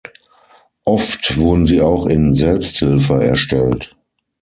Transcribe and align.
Oft 0.83 1.37
wurden 1.37 1.67
sie 1.67 1.79
auch 1.79 2.07
in 2.07 2.33
Selbsthilfe 2.33 3.23
erstellt. 3.23 3.95